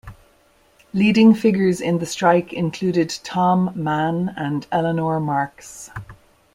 Leading 0.93 1.35
figures 1.35 1.79
in 1.79 1.99
the 1.99 2.07
strike 2.07 2.53
included 2.53 3.09
Tom 3.23 3.71
Mann 3.75 4.33
and 4.35 4.65
Eleanor 4.71 5.19
Marx. 5.19 5.91